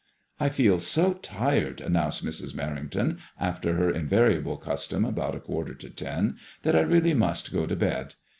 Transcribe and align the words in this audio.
"I 0.45 0.49
feel 0.49 0.79
so 0.79 1.13
tired," 1.13 1.79
announced 1.79 2.25
Mrs. 2.25 2.55
Merrington, 2.55 3.19
after 3.39 3.75
her 3.75 3.91
in 3.91 4.07
variable 4.07 4.57
custom, 4.57 5.05
about 5.05 5.35
a 5.35 5.39
quarter 5.39 5.75
to 5.75 5.91
ten," 5.91 6.37
that 6.63 6.75
I 6.75 6.81
really 6.81 7.13
must 7.13 7.53
go 7.53 7.67
to 7.67 7.75
bed. 7.75 8.15